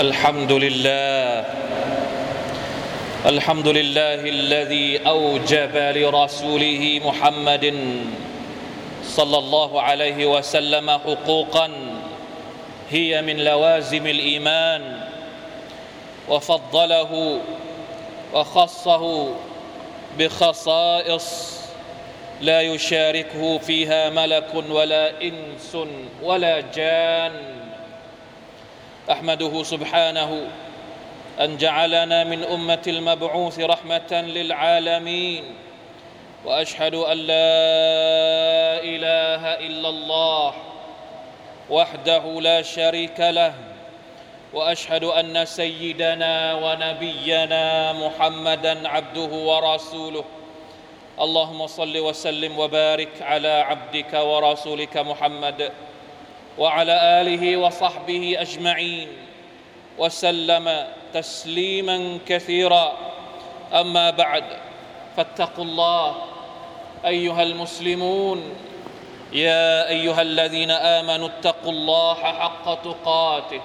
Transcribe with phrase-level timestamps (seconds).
[0.00, 1.44] الحمد لله.
[3.26, 7.74] الحمد لله الذي أوجب لرسوله محمد
[9.04, 11.70] صلى الله عليه وسلم حقوقا
[12.90, 15.00] هي من لوازم الإيمان
[16.28, 17.40] وفضله
[18.34, 19.34] وخصه
[20.18, 21.58] بخصائص
[22.40, 25.76] لا يشاركه فيها ملك ولا إنس
[26.22, 27.61] ولا جان.
[29.10, 30.46] أحمده سبحانه
[31.40, 35.44] أن جعلنا من أمة المبعوث رحمة للعالمين
[36.44, 37.58] وأشهد أن لا
[38.82, 40.54] إله إلا الله
[41.70, 43.54] وحده لا شريك له
[44.52, 50.24] وأشهد أن سيدنا ونبينا محمدا عبده ورسوله.
[51.20, 55.72] اللهم صل وسلم وبارك على عبدك ورسولك محمد.
[56.58, 59.08] وعلى آله وصحبه أجمعين
[59.98, 62.92] وسلم تسليما كثيرا.
[63.72, 64.44] أما بعد
[65.16, 66.14] فاتقوا الله
[67.06, 68.38] أيها المسلمون
[69.32, 73.60] يا أيها الذين آمنوا اتقوا الله حق تقاته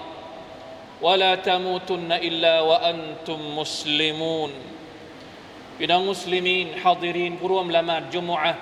[1.01, 4.51] ولا تموتن إلا وأنتم مسلمون.
[5.79, 8.55] بنا مسلمين حاضرين بروم لما جمعة.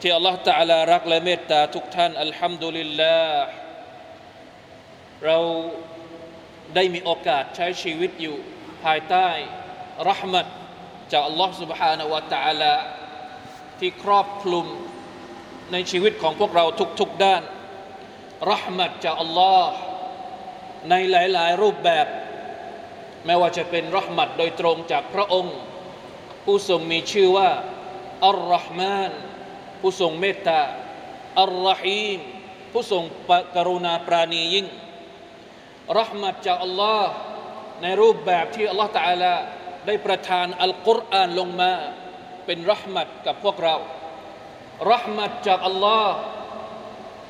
[0.00, 3.46] ที่อัลลอฮฺตะอาลารักและเมตตาทุกท่านอัลฮัมดุลิลลาห์
[5.24, 5.38] เรา
[6.74, 8.36] ได้มีโอกาสใช้ชีวิตอยู่
[8.84, 9.28] ภายใต้
[10.08, 10.46] รหมัด
[11.12, 12.74] จากอัลลอฮฺ سبحانه และ تعالى
[13.78, 14.66] ที่ครอบคลุม
[15.72, 16.64] ในชีวิตของพวกเรา
[17.00, 17.42] ทุกๆด้าน
[18.50, 19.72] รหมัดจากอัลลอฮ์
[20.90, 22.06] ในหลายๆ รูปแบบ
[23.26, 25.56] ไม่ว่าจะเป็นรหมัดโดยตรงจากพระองค์
[26.44, 27.50] ผู้ทรงมีชื่อว่า
[28.26, 29.12] อัลลอฮ์มาน
[29.81, 30.61] ผู้ทรงเมตตา
[31.41, 32.19] อัลลอฮีม
[32.71, 33.03] ผู้ทรง
[33.55, 34.67] กรุณาปราณียิ่ง
[35.99, 37.11] รหมัดจากอัลลอฮ์
[37.81, 39.33] ในรูปแบบที่อัลลอฮ์ตาลา
[39.87, 41.71] ได้ประทานอัลกุรอานลงมา
[42.45, 43.75] เป็นรหมัดกับพวกเรา
[44.91, 46.15] รหมัดจากอัลลอฮ์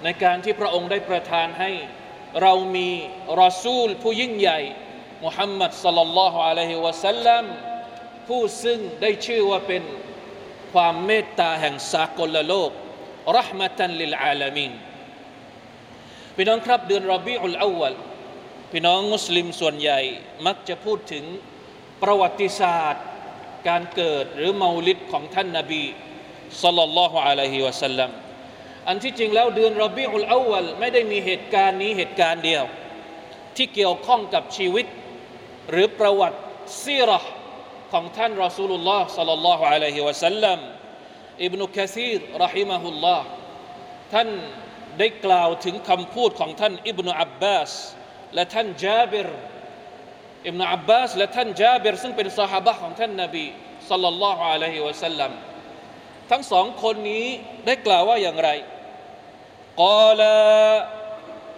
[0.03, 1.71] ในการที่พระองค์ได้ประทานให้
[2.41, 2.89] เรามี
[3.41, 4.59] รอซูลผู้ยิ่งใหญ่
[5.25, 7.43] มุฮัมมัดสัลลัลลอฮุอะลัยฮิวะสัลลัม
[8.27, 9.81] ผู้ซึ่งได้ชื่อว่าเป็น
[10.73, 12.71] ความเมตตาแห่งสากลโลก
[13.35, 14.73] รหมตันลิลอาลามีน
[16.35, 17.93] พี่น้องครับเดือนรอบีอุลอาวล
[18.71, 19.99] พี่น้องมุสลิมส่วนใหญ่
[20.45, 21.23] มักจะพูดถึง
[22.01, 23.05] ประวัติศาสตร์
[23.67, 25.83] การเกิดหรือเมาลิดของท่านนาบี
[26.63, 28.09] สัลลัลลอฮุอะลัยฮิวะสัลลัม
[28.87, 32.63] อันที่จริงแล้วเดือนรอบีอุลอาวลไม่ได้มีเหตุการณ์นี้เหตุการณ์เดียว
[33.55, 34.85] ที่เกี่ยวข้องกับชีวิต
[35.69, 36.39] หรือประวัติ
[36.83, 37.31] ซีรห์
[37.92, 40.58] ของท่านรอสูลุลลอฮ์สัลลัลลอฮุอะลัยฮิวะสัลลัม
[41.44, 43.26] อิบนุกะซีรรหิมะฮุลลอฮ์
[44.12, 44.28] ท่าน
[44.98, 47.70] ได้กล่าวถึงคำพูดของท่านอิบนุอับบาส
[48.34, 49.28] และท่านจาบิร
[50.46, 53.44] อิบนุอับบาสและท่านจาบิรซึ่งเป็นสหายของท่านนบี
[53.90, 55.32] สัลลัลลอฮุอะลัยฮิวะสัลลัม
[56.30, 57.26] ทั้งสองคนนี้
[57.66, 58.50] ได้กล่าวว่าอย่างไร
[59.80, 60.06] กล่า
[60.80, 60.82] ว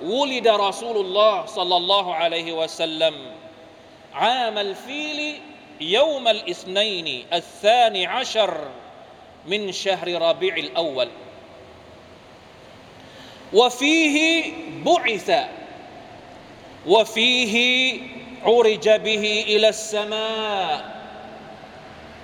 [0.02, 3.14] ولد رسول الله صلى الله عليه وسلم
[4.14, 5.20] عام الفيل
[5.82, 8.68] يوم الاثنين الثاني عشر
[9.46, 11.08] من شهر ربيع الأول
[13.52, 14.52] وفيه
[14.84, 15.30] بعث
[16.86, 17.54] وفيه
[18.44, 20.98] عرج به إلى السماء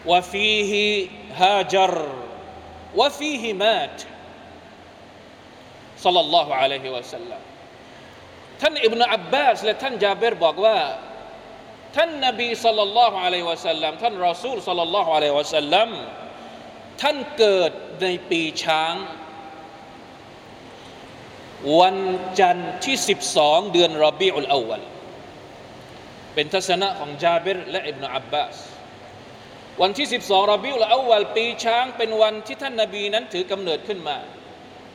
[0.06, 1.06] وفيه
[1.37, 2.09] هاجر
[2.97, 4.03] وفيه مات
[5.98, 7.41] صلى الله عليه وسلم
[8.60, 10.76] ท่านอิบนาอับบาสและท่านจาเบรบอกว่า
[11.95, 15.89] ท่านนบีสัลลัลลอฮุอะลัยฮิวะสัลลัมท่านรอซูลสัลลัลลอฮุอะลัยฮิวะสัลลัม
[17.01, 18.94] ท่านเกิดในปีช้าง
[21.79, 21.97] วัน
[22.39, 22.95] จันทร์ที่
[23.35, 24.83] 12 เดือนรอบีอุลอาวัล
[26.33, 28.55] เป็นทัศนะของจาเบรและอิบนาอับบาส
[29.81, 34.17] วันที่ 12รอบีอุลอาวัลปีช้างเป็นวันที่ท่านนบีนั้นถือกำเนิดขึ้นมา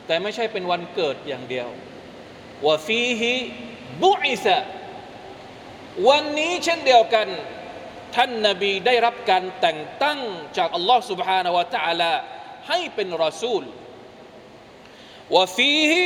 [0.07, 1.69] แต่ไม่ใช่เป็นวันเกิดอย่างเดียว
[2.67, 3.33] วะฟีฮิ
[4.03, 4.59] บุอิสะ
[6.08, 7.28] วันนี้เช่นเดียวกัน
[8.16, 10.20] ท่านนบีได้รับการแต่งตั้ง
[10.58, 12.14] จากอัลลอฮ์ سبحانه และ تعالى
[12.68, 13.64] ให้เป็นรอซูล
[15.36, 16.04] วะฟีฮิ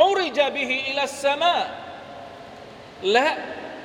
[0.00, 1.56] อุริจบิฮิอิลัสสมา
[3.12, 3.28] และ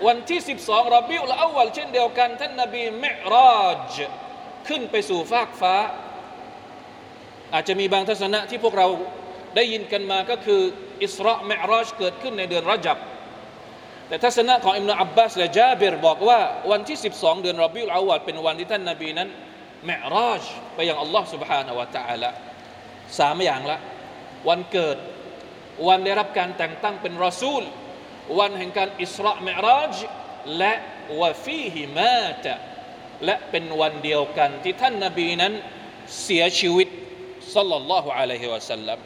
[0.08, 3.96] วันที่ 12รอบิอุลอาวัลเช่นเดียวกัน ท่านนบีมิราจ
[4.68, 5.76] ขึ้นไปสู่ฟากฟ้า
[7.54, 8.88] อาจจะมีบางทัศนะที่พวกเรา
[9.56, 10.62] ได้ยินกันมาก็คือ
[11.04, 12.98] อิสราเมราจเกิดขึ้นในเดือนรจับ
[14.10, 16.40] แต่ทัศนะของอิมนุอับบาสและจาบิรบอกว่า
[16.72, 19.30] วันที่ 12 เดือนรอบิอุลอาวัลเป็นวันที่ท่านนบีนั้น
[19.86, 20.44] เมราจ
[20.76, 22.30] ไปยังอัลลอฮ์ سبحانه และ تعالى
[23.20, 23.78] สามอย่างละ
[24.50, 24.98] วันเกิด
[25.88, 27.64] วันได้รับการแต่งตั้งเป็นรอซูล
[28.40, 29.96] วันแห่งการอิสราเมราจ
[30.58, 30.74] และ
[31.20, 32.54] วะฟีฮิมาตะ
[33.26, 35.54] และเป็นวันเดียวกันที่ท่านนาบีนั้น
[36.24, 36.88] เสียชีวิต
[37.56, 39.00] สัลลัลลอฮุอะลัยฮิวะสัลลัม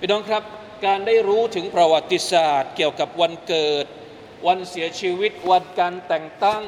[0.00, 0.42] พี่น้องครับ
[0.86, 3.86] การได้รู้ถึงประวัติศาสตร์ เกี่ยวกับวันเกิด
[4.45, 6.63] วันเสียชีวิตวันการแต่งตั้ง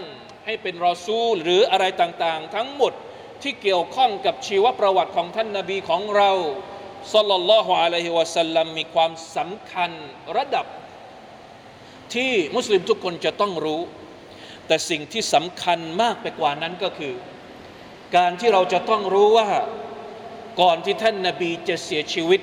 [0.46, 2.94] ให้เป็นรอซูลหรืออะไรต่างๆ ทั้งหมด
[3.42, 6.32] ที่เกี่ยวข้องกับชีวประวัติของท่านนาบีของเรา
[7.14, 9.92] สัลลัลลอฮุอะลัยฮิวะสัลลัมมีความสำคัญ
[10.38, 10.66] ระดับ
[12.14, 13.82] ที่มุสลิมทุกคนจะต้องรู้
[14.68, 17.14] แต่สิ่งที่สำคัญมากไปกว่านั้นก็คือ
[18.16, 19.50] การที่เราจะต้องรู้ว่า
[20.62, 22.42] ก่อนที่ท่านนาบีจะเสียชีวิต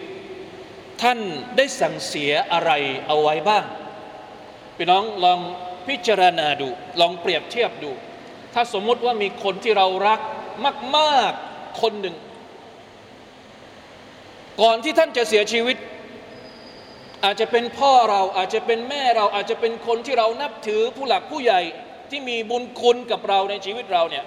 [1.02, 1.19] ท่าน
[1.56, 2.70] ได้สั่งเสียอะไร
[3.06, 3.64] เอาไว้บ้าง
[4.76, 5.40] พี่น้องลอง
[5.88, 6.69] พิจารณาดู
[7.00, 7.90] ลองเปรียบเทียบดู
[8.55, 10.20] ถ้าสมมุติว่ามีคนที่เรารัก
[10.96, 12.17] มาก ๆ คนหนึ่ง
[14.61, 15.76] ก่อนที่ท่านจะเสียชีวิต
[17.25, 21.61] อาจจะเป็นพ่อเราอาจจะเป็นแม่เราอาจจะเป็นคนที่เรานับถือผู้หลักผู้ใหญ่
[22.11, 24.25] ที่มีบุญคุณกับเราในชีวิตเราเนี่ย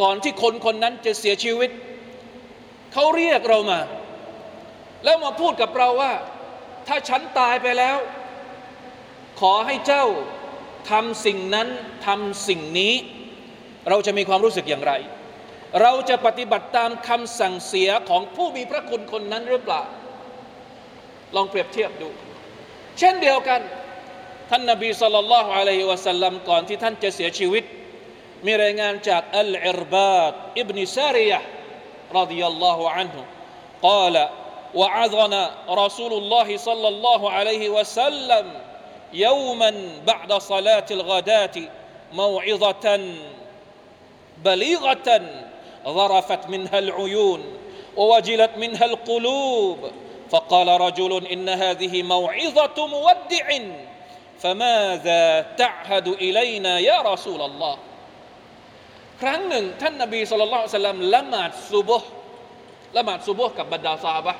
[0.00, 1.70] ก่อนที่คนคนนั้นจะเสียชีวิต
[2.92, 3.80] เขาเรียกเรามา
[5.04, 6.12] แล้วมาพูดกับเราว่า
[6.88, 7.96] ถ้าฉันตายไปแล้ว
[9.39, 10.05] ขอให้เจ้า
[10.91, 11.67] ทำสิ่งนั้น
[12.07, 12.93] ทำสิ่งนี้
[13.89, 14.93] เราจะมีความรู้สึกอย่างไร
[15.81, 19.81] เราจะปฏิบัติตามคำสั่งเสียของผู้มีพระคุณคนนั้นหรือเปล่า
[21.35, 22.09] ลองเปรียบเทียบดู
[22.99, 23.61] เช่นเดียวกัน
[24.49, 27.63] ท่านนบีสุลต่านละฮ์อะลัยฮิวะสัลลัมก่อนที่ท่านจะเสียชีวิต
[28.45, 31.41] มีรายงานจากอัลอิรบาดอิบนิซาริยะ
[32.21, 33.25] رضي الله عنه
[33.81, 34.29] قال
[34.75, 38.45] وعظنا رسول الله صلى الله عليه وسلم
[39.13, 39.71] يوما
[40.07, 41.51] بعد صلاة الغداة
[42.13, 42.99] موعظة
[44.45, 45.21] بليغة
[45.87, 47.41] ظرفت منها العيون
[47.97, 49.91] ووجلت منها القلوب
[50.29, 53.47] فقال رجل إن هذه موعظة مودع
[54.39, 57.77] فماذا تعهد إلينا يا رسول الله
[59.21, 62.09] ครั้งหนึ่งท่านนบีสุลต่านสัลลัมละหมาดซุบฮ์
[62.97, 64.33] ละหมาดซุบฮ์กับบรรดาซาบะ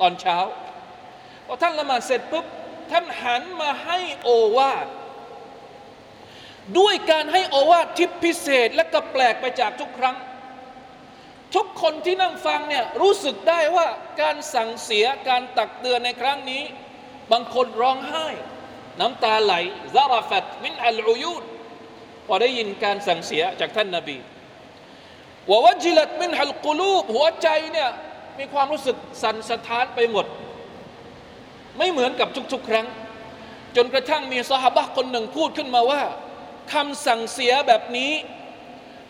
[0.00, 0.36] ตอนเช้า
[1.46, 2.44] พอท่านละหมาดเสร็จปุ๊บ
[2.91, 4.87] ท่านหันมาให้โอวาท
[6.79, 10.15] ด้วยการให้โอวาทที่พิเศษและก็แปลกไปจากทุกครั้ง
[11.55, 13.87] ทุกคนที่นั่งฟังเนี่ยรู้สึกได้ว่า
[14.21, 16.63] การสั่งเสียการตักเตือนในครั้งนี้
[17.31, 18.27] บางคนร้องไห้
[18.99, 19.53] น้ำตาไหล
[19.95, 21.43] ซาราฟัตมินอัลอุยูด
[22.27, 24.17] พอได้ยินการสั่งเสียจากท่านนาบี
[25.49, 27.89] วะวจิลัตมินฮัลกุลูบหัวใจเนี่ย
[28.39, 30.25] มีความรู้สึกสั่นสะท้านไปหมด
[31.77, 32.87] ไม่เหมือนกับทุกๆ ครั้ง
[33.75, 36.01] จนกระทั่งมีสหบะคนหนึ่งพูดขึ้นมาว่า
[36.73, 38.13] คำสั่งเสียแบบนี้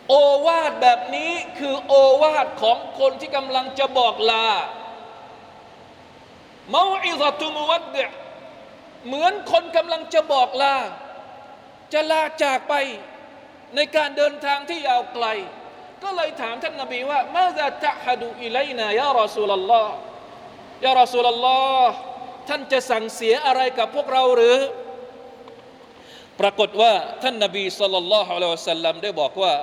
[0.08, 0.14] โอ
[0.46, 4.46] วาทแบบนี้คือโอวาทของคนที่กำลังจะบอกลา
[6.70, 7.96] เมาอิซตุมวัดเด
[9.06, 10.74] เหมือนคนกำลังจะบอกลา
[11.92, 12.74] จะลาจากไป
[13.74, 15.26] ในการเดินทางที่ยาวไกล
[16.02, 19.94] ก็เลยถามท่านนบีว่ามาจะจะฮดูอิไลนายารอสูลลอฮ์
[20.84, 21.96] ยารอสูลลอฮ์
[22.48, 24.58] ท่านจะสั่งเสียอะไรกับพวกเราหรือ
[26.40, 26.92] ปรากฏว่า
[27.22, 29.54] ท่านนบีสุลต่านละฮ์อัลลอฮ์สัลลัมได้บอกว่า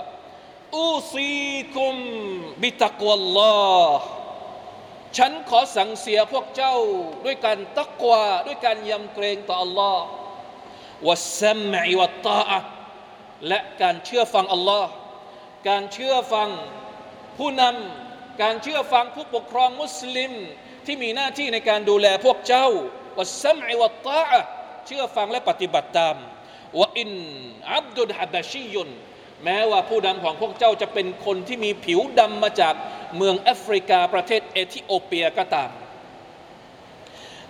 [0.78, 1.94] อูซีคุม
[2.62, 3.56] บิตักวัลลอ
[3.88, 4.00] ฮ์
[5.18, 6.76] ฉันขอสั่งเสียพวกเจ้า
[7.26, 9.98] ด้วยการตักวาด้วยการยำเกรงต่อ Allah
[11.07, 12.59] วัสซัมอิวัตตาอะ
[13.48, 14.90] และการเชื่อฟังอัลลอฮ์
[15.69, 16.50] การเชื่อฟัง
[17.38, 20.33] ผู้นำการเชื่อฟังผู้ปกครองมุสลิม
[20.85, 22.68] ที่มีหน้าที่ในการดูแลพวกเจ้า
[23.18, 24.23] วัสัมอิวัตตา
[24.85, 26.15] เชื่อฟังและปฏิบัติตาม
[26.80, 27.11] ว่าอิน
[27.73, 28.89] อับดุลฮับชียุน
[29.44, 32.73] แม้ว่าผู้นำของพวกเจ้าจะเป็นคนที่มีผิวดำมาจาก
[33.18, 35.69] เมืองแอฟริกาประเทศเอธิโอเปียก็ตาม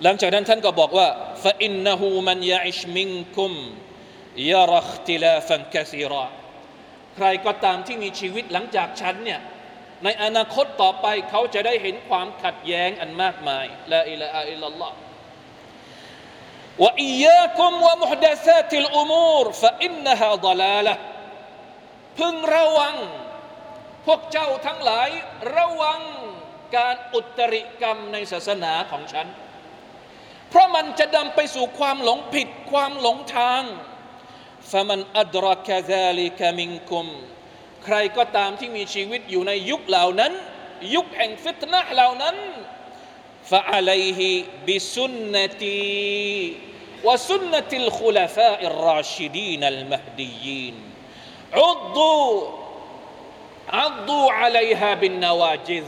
[0.03, 1.07] หลังจากนั้นท่านก็บอกว่า
[1.43, 3.53] فإنه من يعش منكم
[4.51, 6.25] ير اختلافا كثيرا
[7.15, 9.39] ใครก็ตามที่มีชีวิตหลังจากฉันเนี่ย
[10.04, 14.96] ในอนาคตต่อไปเขาจะได้เห็นความขัดแย้งอันมากมายละอิละอิลลัลลอฮ์
[16.82, 20.96] وإياكم ومحدثات الأمور فإنها ضلالة
[22.18, 22.96] พึงระวัง
[24.06, 25.08] พวกเจ้าทั้งหลาย
[25.56, 26.00] ระวัง
[26.76, 29.26] การอุตริกรรมในศาสนาของฉัน
[30.48, 33.62] เพราะมันจะนำไปสู่ความหลงผิดความหลงทาง
[34.72, 35.00] ฟะมัน
[37.85, 40.33] ใครก็ตามที่มีชีวิตอยู่ในยุคเหล่านั้น
[40.95, 42.35] ยุคแห่งฟิตนะเหล่านั้น
[43.51, 44.29] ฟะอะลัยฮิ
[44.67, 45.79] บิสุนนตี
[47.07, 50.75] วะสุนนติลคุลฟาอิรราชิดีนัลมหดียีน
[51.61, 52.17] อุดดู
[53.79, 55.87] อัดดูอะลัยฮาบินนาวาจิซ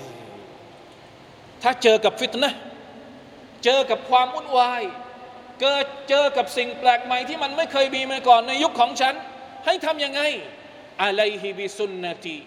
[1.61, 2.51] ถ้าเจอกับฟิตนะ
[3.63, 4.83] เจอกับความวุ่นวาย
[5.61, 9.13] เกิดเจอกับสิ่งแปลกใหม่ที่มันไม่เคยมีมาก่อนในยุคของฉัน
[9.65, 10.21] ให้ทำยังไง
[11.03, 12.37] อะไรฮิบิสุนนตี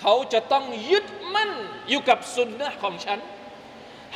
[0.00, 1.50] เขาจะต้องยึดมั่น
[1.88, 3.18] อยู่กับสุนนะของฉัน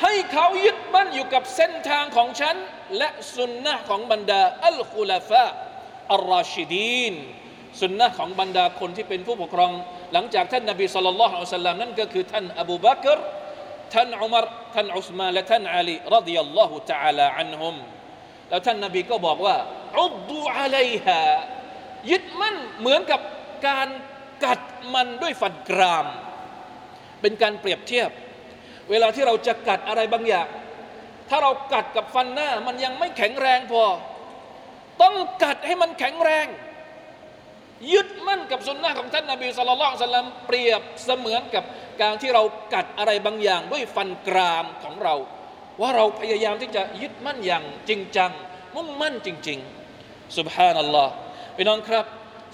[0.01, 2.55] ให้เขายึดมั่นอยู่กับเส้นทางของฉัน
[2.97, 5.45] และสุนนะของบรรดาอัลกุลาฟะ
[6.13, 7.13] อัลราชิดีน
[7.81, 9.71] สุนนะของบรรดาคนที่เป็นผู้ปกครอง
[10.13, 13.19] หลังจากท่านนบีสุลต่านละอัลลอฮ์นั่นก็คือท่านอบูบักร
[13.93, 14.45] ท่านอุมาร
[14.75, 17.75] ท่านอุสมานและท่านอาลีรดิยัลลอฮุตะอาลาอันฮุม
[18.49, 19.55] แล้วท่านนบีก็บอกว่า
[19.99, 21.19] อุดดูอะลัยฮา
[22.11, 23.21] ยึดมั่นเหมือนกับ
[23.67, 23.87] การ
[24.45, 24.61] กัด
[24.93, 26.07] มันด้วยฟันกราม
[27.21, 28.09] เป็นการเปรียบเทียบ
[28.89, 30.47] เวลาที่เราจะกัดอะไรบางอย่าง
[31.29, 33.83] ถ้าเรากัดกับฟันหน้า มันยังไม่แข็งแรงพอ
[35.01, 36.47] ต้องกัดให้มันแข็งแรง
[37.93, 41.63] ยึดมั่นกับสุนนะของท่านนาบีสุลต่านสัลลัมเปรียบเสมือนกับ
[42.01, 45.15] การที่เรากัดอะไรบางอย่าง ด้วยฟันกรามของเรา
[45.81, 48.31] ว่าเราพยายามที่จะยึดมั่นอย่างจริงจัง
[48.75, 49.59] มุ่งมั่นจริง
[49.97, 51.11] ๆ สุบฮานัลลอฮ์
[51.55, 52.05] พี่น้องครับ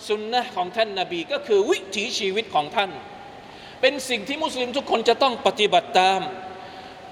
[0.09, 2.91] สุนนะของท่านนาบีก็คือวิถีชีวิตของท่าน
[3.81, 6.21] เป็นสิ่งที่มุสลิมทุกคนจะต้องปฏิบัติตาม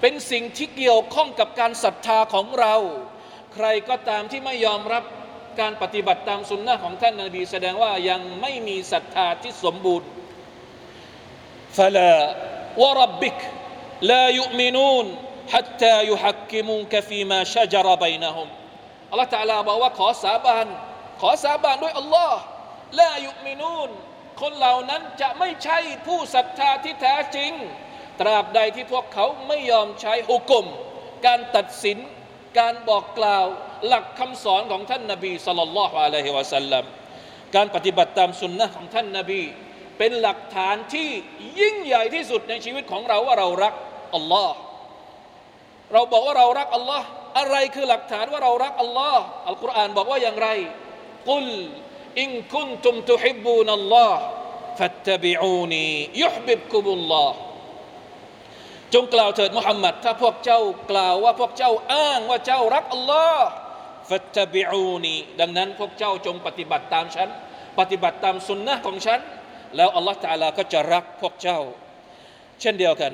[0.01, 2.75] เป็นสิ่งที่เกี่ยวข้องกับการศรัทธาของเรา
[3.53, 5.03] ใครก็ตามที่ไม่ยอมรับ
[5.59, 10.07] การปฏิบัติตามสุนนะของท่านนาบี แสดงว่ายังไม่มีศรัทธาที่สมบูรณ์
[11.77, 12.13] ฟลา
[12.81, 13.35] วรับบิก
[14.11, 15.07] ลายุมินูน
[15.53, 18.47] حتى يحكموك فيما شجر بينهم
[19.11, 20.67] อัลลอฮฺตะลาบอกว่าขอสาบาน
[21.21, 22.39] ขอสาบานด้วยอัลลอฮ์
[23.00, 23.90] ลายุมินูน
[24.40, 27.52] คนเหล่านั้นจะไม่ใช่ผู้ศรัทธาที่แท้จริง
[28.20, 30.66] ตราบใดที่พวกเขาไม่ยอมใช้หุกม
[31.26, 31.98] การตัดสิน
[32.58, 33.46] การบอกกล่าว
[33.86, 36.84] หลักคำสอนของท่านนาบีสุลต่านละฮ์อะลัยฮิวะสัลลัม
[37.54, 39.42] การปฏิบัติตามสุนนะของท่านนาบี
[39.98, 41.08] เป็นหลักฐานที่
[41.60, 43.74] ยิ่งใหญ่ที่สุดในชีวิตของเราว่าเรารัก
[44.14, 44.54] อัลลอฮ์
[45.92, 47.06] เราบอกว่าเรารักอัลลอฮ์
[47.38, 50.48] อะไรคือหลักฐานว่าเรารักอัลลอฮ์อัลกุรอานบอกว่าอย่างไร
[51.28, 51.46] กุล
[52.20, 54.20] อินคุนตุมตุฮิบูนัลลอฮ์
[54.78, 55.86] ฟัตตบิอูนี
[56.22, 57.36] ยุฮบิบกุมุลลอฮ์
[58.94, 63.46] จงกล่าวเถิดมุฮัมมัดถ้าพวกเจ้ากล่าวว่าพวกเจ้าอ้างว่าเจ้ารักอัลลอฮ์
[64.08, 67.28] ฟัตตบิอูนีดังนั้นพวกเจ้าจงปฏิบัติตามฉัน
[67.78, 69.20] ปฏิบัติตามสุนนะของฉัน
[69.76, 71.60] แล้วอัลลอฮ์ตาลาก็จะรักพวกเจ้า
[72.60, 73.12] เช่นเดียวกัน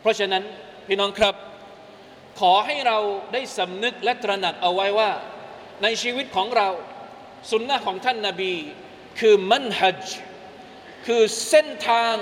[0.00, 0.42] เพราะฉะนั้น
[0.86, 1.34] พี่น้องครับ
[2.40, 2.98] ขอให้เรา
[3.32, 5.10] ได้สำนึกและตระหนักเอาไว้ว่า
[5.82, 6.68] ในชีวิตของเรา
[7.51, 8.53] สุนนะของท่านนาบี
[9.19, 10.03] คือมันฮัจ
[11.07, 12.15] คือเส้นทาง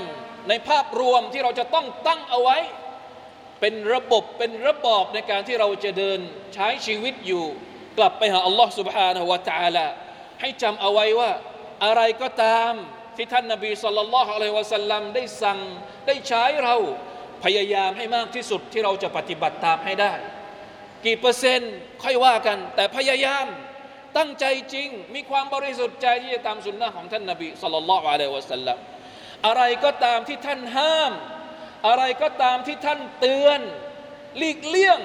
[0.49, 2.57] ในภาพรวมที่เราจะต้องตั้งเอาไว้
[3.59, 6.19] เป็นระบบเป็นระบอบในการที่เราจะเดิน
[6.53, 7.45] ใช้ชีวิตอยู่
[7.97, 9.87] กลับไปหาอัลลอฮ์ سبحانه และ تعالى
[10.41, 11.31] ให้จำเอาไว้ว่า
[11.85, 12.73] อะไรก็ตาม
[13.15, 15.59] ที่ท่านนาบีสุลต่านละฮ์อะลัยฮิวะสัลลัมได้สั่ง
[16.07, 16.75] ได้ใช้เรา
[17.43, 20.13] พยายามให้มากที่สุดที่เราจะปฏิบัติตามให้ได้
[21.05, 21.73] กี่เปอร์เซ็นต์
[22.03, 23.45] ค่อยว่ากัน แต่พยายาม
[24.17, 28.77] ตั้งใจจริง มีความบริสุทธิ์ใจที่จะตามสุนนะของท่านนาบีสุลต่านละอะลัยวะสัลลัม
[29.47, 31.11] อะไรก็ตามที่ท่านห้าม
[31.87, 33.61] อะไรก็ตามที่ท่านเตือน
[34.37, 34.99] หลีกเลี่ยง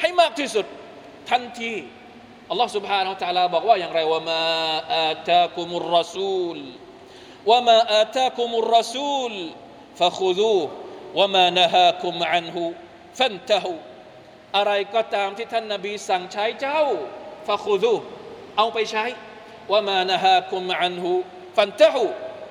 [0.00, 0.66] ให้มากที่สุด
[1.30, 1.74] ทันที
[2.50, 4.42] อัลลอฮ์ سبحانه และ تعالى บอกว่าอย่างไรว่ามา
[4.96, 6.58] อาตาคุมุรรสูล
[7.50, 9.32] ว่ามาอาตาคุมุรรสูล
[10.00, 10.58] ฟะคุดู
[11.18, 12.62] ว่ามานะฮาคุมอันหู
[13.18, 13.72] ฟันตะหู
[14.56, 16.82] อะไรก็ตามที่ท่านนาบีสั่งใช้เจ้า
[17.47, 17.93] ฟะคุดู
[18.57, 19.05] เอาไปใช้
[19.71, 21.11] ว่ามานะฮาคุมอันหู
[21.57, 22.03] ฟันตะหู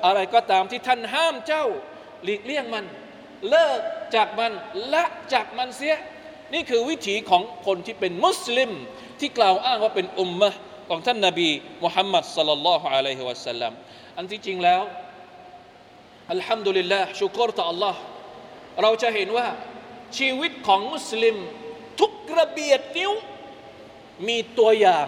[0.06, 1.64] อะไรก็ตามที่ท่านห้ามเจ้า
[2.24, 2.84] หลีกเลี่ยงมัน
[3.48, 3.80] เลิก
[4.14, 4.52] จากมัน
[4.92, 5.96] ละจากมันเสีย
[6.54, 8.70] นี่คือวิถีของคนที่เป็นมุสลิม
[9.20, 10.50] ที่กล่าวอ้างว่าเป็นอุมมะ
[10.88, 11.48] ของท่านนาบี
[11.84, 13.72] มุฮัมมัดสัลลัลลอฮุอะลัยฮิวะสัลลัม
[14.16, 14.82] อันที่จริงแล้ว
[16.32, 17.94] อัลฮัมดุลิลลาห์ชุกรต่อ Allah
[18.82, 19.46] เราจะเห็นว่า
[20.18, 21.36] ชีวิตของมุสลิม
[22.00, 23.12] ทุกกระเบียดนิ้ว
[24.28, 25.06] มีตัวอย่าง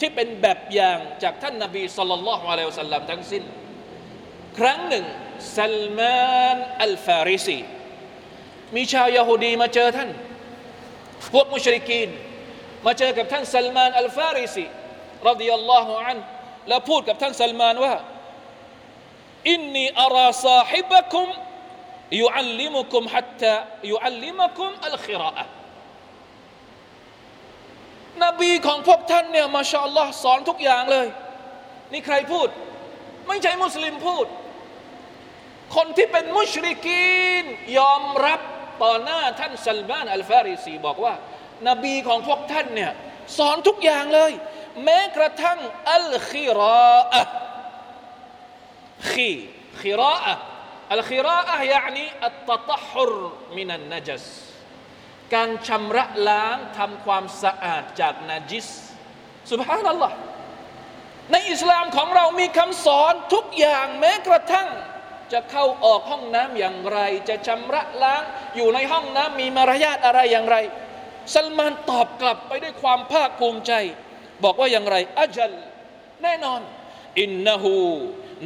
[0.00, 3.42] ที่เป็นแบบอย่างจากท่านนาบีสุลต่านละฮ์อะลัยสัลลัมทั้งสิ้น
[4.58, 5.04] ครั้งหนึ่ง
[5.58, 7.58] ซัลมานอัลฟาริซี
[8.76, 10.10] มีชาวยาฮูดีมาเจอท่าน
[11.32, 12.08] พวกมุชริกีน
[12.86, 14.64] มาเจอกับท่านซัลมานอัลฟาริซี
[15.28, 16.18] رضي الله عنه
[16.68, 17.94] แล้วพูดกับท่านซัลมานว่า
[19.52, 21.28] إني أرى صاحبكم
[22.20, 23.54] يعلمكم حتى
[23.92, 25.44] يعلمكم الخراءة
[28.24, 31.06] นบีของพวกท่านเนี่ยما شاء اللهสอนทุกอย่างเลย
[31.92, 32.48] นี่ใครพูด
[33.28, 34.26] ไม่ใช่มุสลิมพูด
[35.76, 37.44] คนที่เป็นมุชริกีน
[37.78, 38.40] ยอมรับ
[38.82, 41.14] ต่อหน้าท่านซัลมานอัลฟาริซีบอกว่า
[41.68, 42.92] นบีของพวกท่านเนี่ย
[43.38, 44.32] สอนทุกอย่างเลย
[44.84, 45.58] แม้กระทั่ง
[45.94, 46.60] อัลคิร
[46.92, 47.22] ออะ
[49.10, 49.32] ขี
[49.82, 50.34] คิรออะ
[50.92, 53.12] อัลคิรออะยานีอัตตะฮุร
[53.56, 54.24] มินันนจัส
[55.34, 58.66] การชำระล้างทำความสะอาดจากนาจิส
[59.50, 60.16] สุบฮานัลลอฮ์
[61.32, 64.68] ในอิสลามของเรามีคำสอนทุกอย่างแม้กระทั่ง
[65.32, 68.22] จะเข้าออกห้องน้ำอย่างไร จะชำระล้าง
[68.56, 70.56] อยู่ในห้องน้ำมีมารยาทอะไรอย่างไร
[71.34, 73.72] ซัลมานตอบกลับไปด้วยความภาคภูมิใจ
[74.44, 75.52] บอกว่าอย่างไรอัจล
[76.22, 76.60] แน่นอน
[77.20, 77.76] อินนหู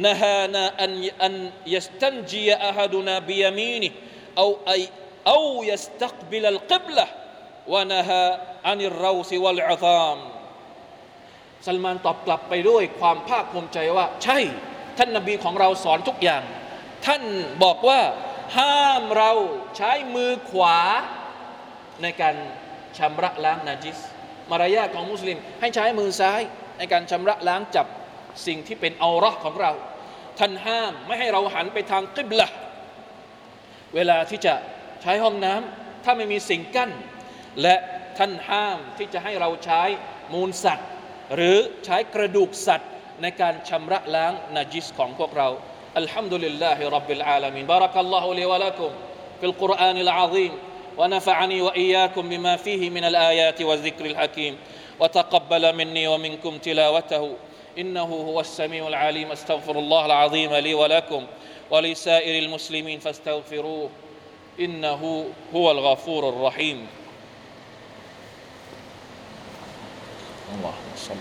[0.05, 0.93] นะฮานาอัน
[1.23, 1.35] อัน
[1.75, 3.87] ยัสตันจียอะฮัดุนาบิยามีนิ
[4.37, 4.71] เอาไอ
[5.27, 7.05] เอายัสตักบิลลกิบละ
[7.73, 8.21] วะนะฮา
[8.67, 10.17] อันิรเราซิวัลอุธาม
[11.67, 14.39] ซัลมานตอบกลับไปด้วยความภาคภูมิใจว่า ใช่
[14.97, 16.43] ท่านนบีของเราสอนทุกอย่าง
[17.05, 17.23] ท่าน
[17.63, 17.99] บอกว่า
[18.57, 19.31] ห้ามเรา
[19.77, 20.79] ใช้มือขวา
[22.01, 22.35] ในการ
[22.97, 23.99] ชำระล้างนาจิส
[24.51, 26.41] มารยาทของมุสลิม ให้ใช้มือซ้าย
[26.77, 27.87] ในการชำระล้างจับ
[28.47, 29.71] สิ่งที่เป็นเอาระของเรา
[30.39, 32.47] ท่านห้ามไม่ให้เราหันไปทางกิบละ
[33.95, 34.53] เวลาที่จะ
[35.02, 36.90] ใช้ห้องน้ำถ้าไม่มีสิ่งกั้น
[37.62, 37.76] และ
[38.18, 39.82] ท่านห้ามที่จะให้เราใช้
[40.32, 40.88] มูลสัตว์
[41.34, 42.90] หรือใช้กระดูกสัตว์
[43.22, 45.48] ในการชำระล้างนาจิสของพวกเรา
[45.98, 48.92] อัลฮัมดุลิลลาฮิรับบิลอาลามีนบารักัลลอฮุลิวะลักุม
[49.40, 50.52] في القرآن العظيم
[50.98, 54.56] ونفعني وإياكم بما فيه من الآيات والذكر الحكيم
[55.00, 57.36] وتقبل مني ومنكم تلاوته
[57.78, 61.26] إنه هو السميع العليم استغفر الله العظيم لي ولكم
[61.70, 63.90] ولسائر المسلمين فاستغفروه
[64.59, 65.25] إنه
[65.55, 66.87] هو الغفور الرحيم.
[70.55, 71.15] اللهم صل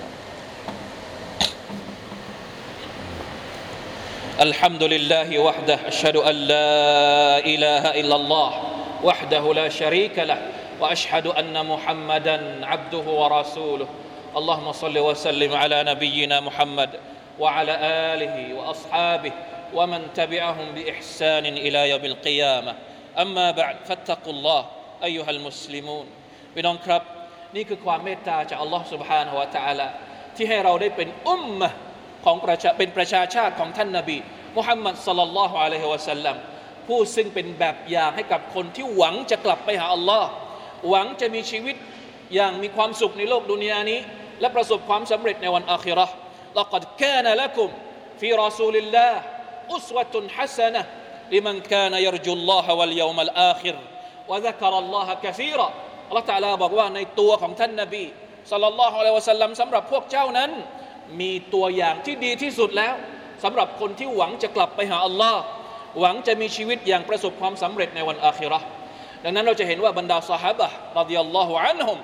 [4.40, 8.62] الحمد لله وحده أشهد أن لا إله إلا الله
[9.04, 10.38] وحده لا شريك له
[10.80, 13.88] وأشهد أن محمدا عبده ورسوله.
[14.37, 16.90] اللهم صل وسلم على نبينا محمد
[17.38, 17.75] وعلى
[18.14, 19.33] آله وأصحابه
[19.75, 22.75] ومن تبعهم بإحسان إلى يوم القيامة.
[23.24, 24.62] أما بعد فاتقوا الله
[25.08, 26.06] أيها المسلمون
[26.53, 27.01] พี่น้องครับ
[27.56, 29.88] นี่คือความเมตตาจากอัลลอฮ์ سبحانه และ تعالى
[30.36, 31.70] ที่ให้เราได้เป็นอุมมะ
[32.25, 34.18] ของประชาเป็นประชาชาติของท่านนาบี
[34.57, 36.36] มุฮัมมัดสัลลัลลอฮุอะลัยฮิวะสัลลัม
[36.88, 40.29] ผู้ซึ่งเป็นแบบอย่างให้กับคนที่หวังจะกลับไปหาอัลลอฮ์
[40.90, 41.75] หวังจะมีชีวิต
[42.36, 44.00] อย่างมีความสุขในโลกดุนยานี้
[44.40, 46.16] และประสบความสำเร็จในวันอาคิเราะห์
[46.59, 47.70] لقد كان لكم
[48.20, 49.14] في رسول الله
[49.75, 50.81] أسوة حسنة
[51.31, 53.75] لمن كان يرجو الله واليوم الآخر
[54.29, 55.70] وذكر الله كثيرا
[56.07, 58.03] อัลลอฮฺตะอาลาบอกว่าในตัวของท่านนบี
[58.51, 60.51] สัลลัลลอฮุอะลัยฮิวะสัลลัมสำหรับพวกเจ้านั้น
[61.20, 62.94] มีตัวอย่างที่ดีที่สุดแล้ว
[63.44, 65.42] สำหรับคนที่หวังจะกลับไปหาอัลลอฮ์
[66.00, 68.68] หวังจะมีชีวิตอย่างประสบความสำเร็จในวันอาคิเราะห์
[69.24, 70.62] ดังนั้นเราจะเห็นว่าบรรดาสหาย
[71.00, 71.98] รดิยัลลอฮุอันฮุม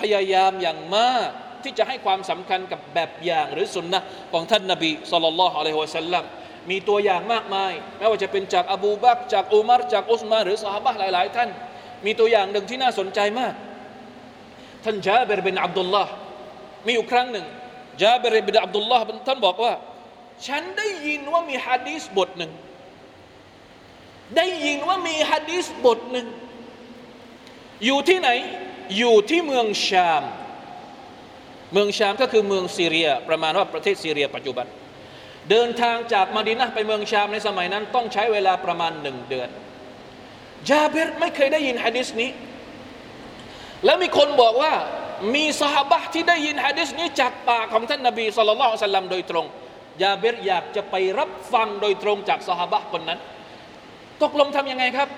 [0.00, 1.28] พยายามอย่างมาก
[1.62, 3.98] ที่จะให้ความสำคัญกับแบบอย่างหรือสุนนะ
[4.32, 6.24] ของท่านนบีสัลลัลลอฮุอะลัยฮิวะสัลลัม
[6.69, 11.49] มีตัวอย่างมากมาย ไม่ว่าจะเป็นจากอบูบักจากอุมารจากอุสมานหรือสหายหลาย ๆ ท่าน
[12.05, 13.53] มีตัวอย่างหนึ่งที่น่าสนใจมาก
[14.83, 16.11] ท่านจาเบรบินอับดุลลาห์
[16.85, 17.45] มีอยู่ครั้งหนึ่ง
[18.01, 19.73] จาเบรบินอับดุลลาห์ท่านบอกว่า
[20.47, 22.51] ฉันได้ยินว่ามีฮะดีษบทหนึ่ง
[24.37, 26.27] ได้ยินว่ามีฮะดีษบทหนึ่ง
[27.85, 28.29] อยู่ที่ไหน
[28.97, 30.23] อยู่ที่เมืองชาม
[31.73, 34.67] เมืองชามก็คือเมืองซีเรีย ประมาณว่าประเทศซีเรียปัจจุบัน
[35.49, 39.49] เดินทางจากมาดินะไปเมืองชามในสมัยนั้น ต้องใช้เวลาประมาณหนึ่งเดือน
[40.69, 42.29] จาเบรไม่เคยได้ยินฮะดีษนี้
[43.85, 44.73] แล้วมีคนบอกว่า
[45.35, 49.45] มีสหบะที่ได้ยินฮะดีษนี้จากปากของท่านนบีสุลต่านสัลลัมโดยตรง
[50.03, 53.19] ยาเบรอยากจะไปรับฟังโดยตรงจากสหบะคนนั้น
[54.23, 55.09] ตกลงทำยังไงครับ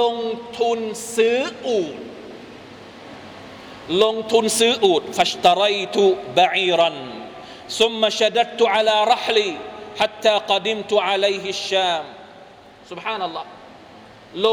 [0.00, 0.16] ลง
[0.58, 0.78] ทุน
[1.16, 1.94] ซื้ออูด
[4.02, 6.04] ลงทุนซื้ออูดฟัชตรัยตุ
[6.38, 6.96] บะอีรัน
[7.80, 9.50] ซุมมาชดัดตุอาลารัฮลี
[10.00, 12.12] ฮัตตากดิมตุอาไลฮิชมต์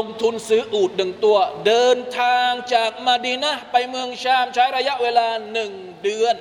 [0.04, 5.72] งทุนซื้ออูดหนึ่งตัว เดินทางจากมาดีนะไปเมืองชามใช้ระยะเวลาหนึ่ง
[6.02, 6.36] เดือน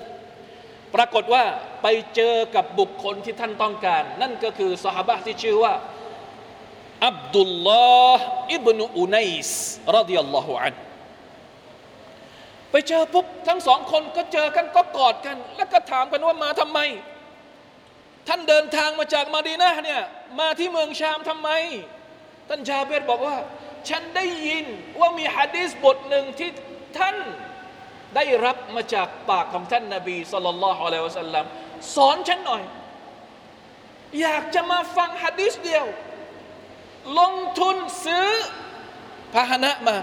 [0.95, 1.43] ปรากฏว่า
[1.81, 5.73] ไปเจอกับบุคคลที่ท่านต้องการ นั่นก็คือสหบะที่ชื่อว่า
[7.07, 9.61] อับดุลลอฮ์อิบนุอุนัยส์
[9.97, 10.75] รดิยัลลอฮุอัน
[12.73, 16.79] ไปเจอปุ๊บทั้งสองคนก็เจอกันก็กอดกัน แล้วก็ถามกันว่ามาทำไม
[18.27, 20.03] ท่านเดินทางมาจากมาดีนะเนี่ย
[20.39, 21.49] มาที่เมืองชามทำไม
[22.49, 23.37] ท่านจาเบรบอกว่า
[23.89, 24.65] ฉันได้ยิน
[24.99, 26.49] ว่ามีฮะดีษบทหนึ่งที่
[26.97, 27.15] ท่าน
[28.15, 31.45] ได้รับมาจากปากของท่านนาบีสุลต่านละฮ์อะลัยวะสัลลัม
[31.95, 32.63] สอนฉันหน่อย
[34.21, 35.85] อยากจะมาฟังฮะดีษเดียว
[37.19, 38.29] ลงทุนซื้อ
[39.33, 39.97] พาหนะมา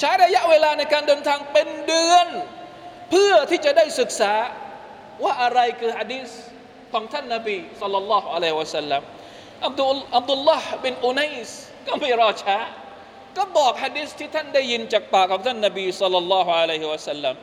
[0.00, 2.26] ใช้ระยะเวลาในการเดินทางเป็นเดือน
[3.10, 4.34] เพื่อที่จะได้ศึกษา
[5.24, 6.30] ว่าอะไรคือฮะดีษ
[6.92, 9.02] ของท่านนาบีสุลต่านละฮ์อะลัยฮิวะสัลลัม
[9.66, 12.58] อับดุลอับดุลลาห์บินอุนัยส์ก็ไม่รอช้า
[13.36, 17.36] ก็บอกฮะดิษที่ท่านได้ยินจากปากของท่านนบีสัลลัลลอฮุอะลัยฮิวะสัลลัม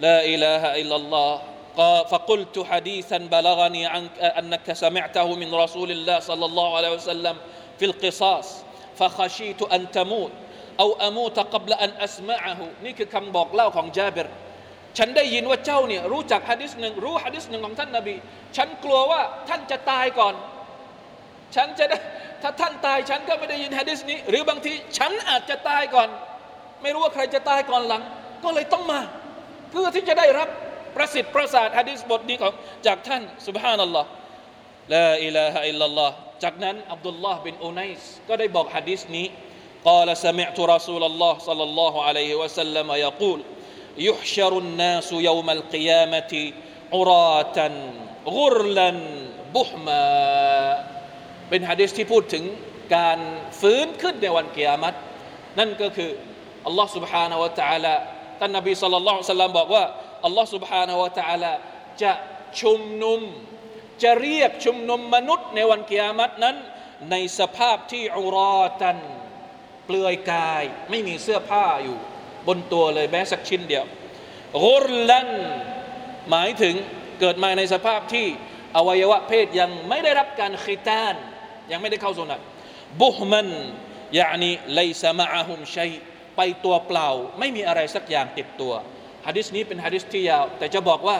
[0.00, 1.32] لا إله إلا الله
[2.12, 7.36] فقلت حديثا بلغني عنك أنك سمعته من رسول الله صلى الله عليه وسلم
[7.78, 8.64] في القصاص
[8.96, 10.32] فخشيت أن تموت
[10.77, 14.27] เอาอามูตะกับละอันอัสมาหูนี่คือคำบอกเล่าของจาเบร
[14.97, 18.15] ฉันได้ยินว่าเจ้าเนี่ยรู้จักฮะดิษหนึ่งรู้ฮะดิษหนึ่งของท่านนาบี
[18.57, 20.35] ฉันกลัวว่าท่านจะตายก่อน
[21.55, 21.97] ฉันจะได้
[22.41, 26.09] ถ้าท่านตายฉันก็ไม่ได้ยินฮะดิษนี้ หรือบางทีฉันอาจจะตายก่อน
[26.81, 28.03] ไม่รู้ว่าใครจะตายก่อนหลัง
[28.43, 28.99] ก็เลยต้องมา
[29.71, 30.49] เพื่อที่จะได้รับ
[30.95, 32.53] ประสิทธิ์ประสาทฮะดิษบทนี้ของ
[32.87, 34.09] จากท่านสุบฮานัลลอฮ์
[34.93, 39.27] ละอิลาฮะอิลลัลลอฮ์จากนั้นอับดุลลอฮ์บินอุนส์ก็ได้บอกฮะดิษนี้
[39.84, 43.40] قال سمعت رسول الله صلى الله عليه وسلم يقول
[43.98, 46.52] يحشر الناس يوم القيامة
[46.92, 47.58] عراة
[48.36, 48.90] غرلا
[49.54, 50.06] بحما
[51.48, 52.44] เป็นฮะดิษที่พูดถึง
[52.96, 53.18] การ
[53.60, 54.94] ฟื้นขึ้นในวันกิยามัต
[55.58, 56.10] นั่นก็คือ
[56.66, 57.94] อัลลอฮ์ سبحانه และ تعالى
[58.40, 59.84] ท่านนบีสัลลัลลอฮุอะลัยฮิวะสัลลัมบอกว่า
[60.24, 61.52] อัลลอฮ์ سبحانه และ تعالى
[62.02, 62.12] จะ
[62.60, 63.20] ชุมนุม
[64.02, 66.56] จะเรียกชุมนุมมนุษย์ในวันกิยามัตนั้น
[67.10, 68.96] ในสภาพที่อุรอตัน
[69.85, 71.97] เปลือยกายไม่มีเสื้อผ้าอยู่
[72.47, 73.85] บนตัวเลยแม้สักชิ้นเดียว
[74.65, 75.29] กุรลัน
[76.29, 76.75] หมายถึง
[77.19, 78.27] เกิดมาในสภาพที่
[78.75, 81.15] อวัยวะเพศยังไม่ได้รับการคิตาน
[81.71, 82.41] ยังไม่ได้เข้าสุนัต
[83.01, 83.47] บุฮมัน
[84.19, 85.91] ยานีไลซามะฮุมชัย
[86.35, 88.73] ไปตัวเปล่า ไม่มีอะไรสักอย่างติดตัว
[89.27, 91.19] ฮะดิษนี้เป็นฮะดิษที่ยาว แต่จะบอกว่า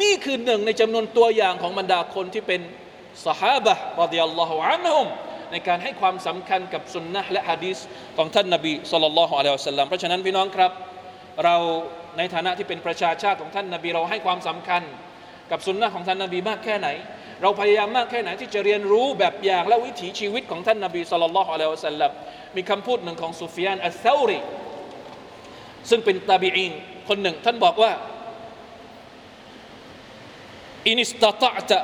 [0.00, 2.60] นี่คือหนึ่งในจำนวนตัวอย่างของบรรดาคนที่เป็น
[3.26, 5.06] สหาบะรดิยัลลอฮุอันฮุม
[5.52, 7.78] ในการให้ความสำคัญกับสุนนะและฮะดีษ
[8.16, 10.72] ของท่านนบีสุลต่านละฮ์อะลัยฮิวสัลลัมเพราะฉะนั้นพี่น้องครับ
[11.44, 11.56] เรา
[12.18, 14.82] ในฐานะที่เป็นประชาชาติของท่านนบีเราให้ความสำคัญ
[15.50, 16.88] กับสุนนะของท่านนบีมากแค่ไหน
[17.42, 22.12] เราพยายามมากแค่ไหนที่จะเรียนรู้แบบอย่างและวิถีชีวิตของท่านนบีสุลต่านละฮ์อะลัยฮิสัลลัม
[22.56, 24.38] มีคำพูดหนึ่งของซุฟยานอัลซารี
[25.90, 26.72] ซึ่งเป็นตาบีอีน
[27.08, 27.92] คนหนึ่ง ท่านบอกว่า
[30.88, 31.80] อินิสตตะ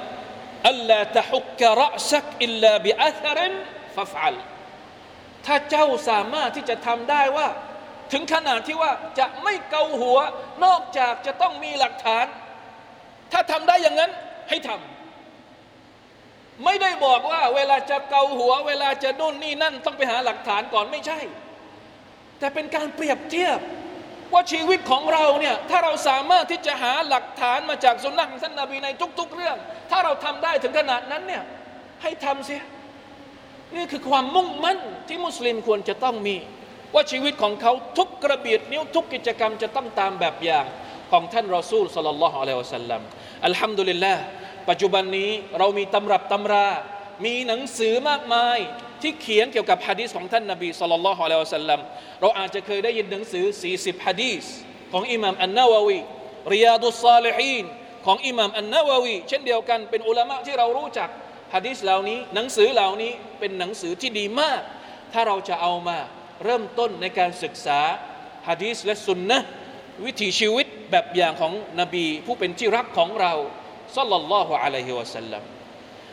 [0.69, 2.93] อัลลาตะฮุกกะรสักอิลลาบิ
[5.47, 7.49] ถ้าเจ้าสามารถที่จะทำได้ว่า
[8.13, 10.19] ถึงขนาดที่ว่าจะไม่เกาหัว
[10.65, 12.27] นอกจากจะต้องมีหลักฐาน
[13.33, 14.11] ถ้าทำได้อย่างนั้น
[14.49, 21.19] ให้ทำไม่ได้บอกว่า เวลาจะเกาหัว เวลาจะนู่นนี่นั่นต้องไปหาหลักฐานก่อนไม่ใช่
[22.39, 23.59] แต่เป็นการเปรียบเทียบ
[24.33, 29.57] ว่าชีวิตของเราเนี่ยถ้าเราสามารถที่จะหาหลักฐานมาจากสุนนะของท่านนาบีในทุก ๆ เรื่อง
[29.91, 31.43] ถ้าเราทำได้ถึงขนาดนั้นเนี่ย
[32.03, 32.63] ให้ทำเสีย
[33.77, 36.37] นี่คือความมุ่งมั่นที่มุสลิมควรจะต้องมี
[36.95, 40.65] ว่าชีวิตของเขาทุกกระเบียดนิ้วทุกกิจกรรมจะต้องตามแบบอย่าง
[41.13, 43.01] ของท่านรอซูลสลลัลลอฮุอะลัยฮิวะสัลลัม
[43.47, 44.23] อัลฮัมดุลิลลาห์
[44.69, 46.69] ปัจจุบันนี้เรามีตำรับตำรา
[47.25, 48.59] มีหนังสือมากมาย
[49.03, 51.81] ที่เขียนเกี่ยวกับฮะดีษของท่านนบีสุลต่านละฮ์อะลัยฮิวะสัลลัม
[52.21, 54.45] เราอาจจะเคยได้ยินหนังสือ 40ฮะดีษ
[54.93, 55.99] ของอิหม่ามอันนาววี
[56.53, 57.65] ริยาดุสซาลิฮีน
[58.07, 61.09] ของอิหม่ามอันนาววีเช่นเดียวกันเป็นอุลามะที่เรารู้จัก
[61.55, 64.61] ฮะดีษเหล่านี้ หนังสือเหล่านี้เป็นหนังสือที่ดีมาก
[65.13, 65.99] ถ้าเราจะเอามา
[66.45, 67.81] เริ่มต้นในการศึกษา
[68.49, 69.39] ฮะดีษและสุนนะ
[70.05, 73.33] วิถีชีวิตแบบอย่างของนบีผู้เป็นที่รักของเรา
[73.97, 75.56] สัลลัลลอฮุอะลัยฮิวะสัลลัม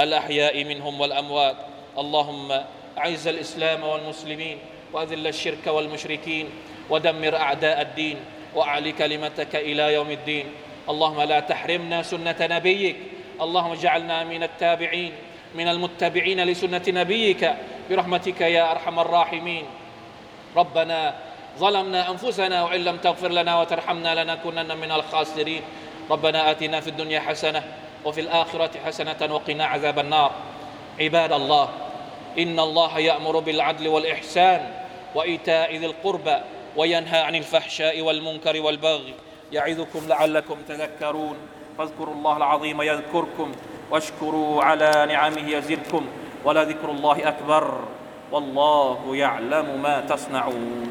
[0.00, 1.56] الأحياء منهم والأموات.
[1.98, 2.48] اللهم
[2.98, 4.58] أعز الإسلام والمسلمين
[4.92, 6.46] وأذل الشرك والمشركين
[6.90, 8.16] ودمر أعداء الدين
[8.54, 10.46] وأعلي كلمتك إلى يوم الدين.
[10.88, 12.96] اللهم لا تحرمنا سنة نبيك.
[13.40, 15.12] اللهم اجعلنا من التابعين
[15.54, 17.54] من المتبعين لسنة نبيك.
[17.90, 19.64] برحمتك يا أرحم الراحمين.
[20.56, 21.14] ربنا
[21.58, 25.62] ظلمنا أنفسنا وإن لم تغفر لنا وترحمنا لنكونن من الخاسرين.
[26.10, 27.62] ربنا آتنا في الدنيا حسنة
[28.06, 30.32] وفي الآخرة حسنة وقنا عذاب النار.
[31.00, 31.68] عباد الله
[32.38, 34.70] إن الله يأمر بالعدل والإحسان
[35.14, 36.36] وإيتاء ذي القربى
[36.76, 39.14] وينهى عن الفحشاء والمنكر والبغي.
[39.52, 41.36] يعظكم لعلكم تذكرون.
[41.78, 43.52] فاذكروا الله العظيم يذكركم
[43.90, 46.06] واشكروا على نعمه يزدكم.
[46.44, 47.80] ولذكر الله أكبر.
[48.32, 50.82] والله يعلم ما تصنعون.